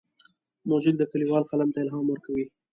موزیک 0.69 0.95
د 0.97 1.01
لیکوال 1.21 1.43
قلم 1.51 1.69
ته 1.73 1.79
الهام 1.81 2.05
ورکوي. 2.09 2.45